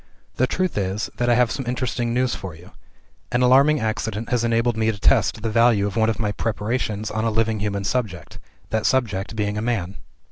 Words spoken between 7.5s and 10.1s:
human subject that subject being a man.